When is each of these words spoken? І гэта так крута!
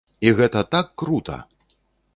І 0.27 0.31
гэта 0.39 0.63
так 0.77 0.91
крута! 1.03 1.37